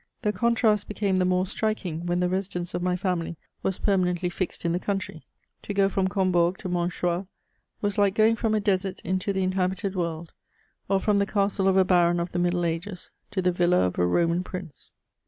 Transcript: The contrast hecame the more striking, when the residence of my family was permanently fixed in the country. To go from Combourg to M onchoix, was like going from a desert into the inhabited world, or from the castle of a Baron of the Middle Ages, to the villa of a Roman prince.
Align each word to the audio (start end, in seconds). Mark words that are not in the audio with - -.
The 0.23 0.33
contrast 0.33 0.89
hecame 0.89 1.17
the 1.19 1.25
more 1.25 1.45
striking, 1.45 2.07
when 2.07 2.21
the 2.21 2.27
residence 2.27 2.73
of 2.73 2.81
my 2.81 2.95
family 2.95 3.37
was 3.61 3.77
permanently 3.77 4.29
fixed 4.31 4.65
in 4.65 4.71
the 4.71 4.79
country. 4.79 5.27
To 5.61 5.75
go 5.75 5.89
from 5.89 6.07
Combourg 6.07 6.57
to 6.57 6.67
M 6.67 6.73
onchoix, 6.73 7.27
was 7.81 7.99
like 7.99 8.15
going 8.15 8.35
from 8.35 8.55
a 8.55 8.59
desert 8.59 9.01
into 9.01 9.31
the 9.31 9.43
inhabited 9.43 9.95
world, 9.95 10.33
or 10.89 10.99
from 10.99 11.19
the 11.19 11.27
castle 11.27 11.67
of 11.67 11.77
a 11.77 11.85
Baron 11.85 12.19
of 12.19 12.31
the 12.31 12.39
Middle 12.39 12.65
Ages, 12.65 13.11
to 13.29 13.43
the 13.43 13.51
villa 13.51 13.81
of 13.85 13.99
a 13.99 14.05
Roman 14.07 14.43
prince. 14.43 14.91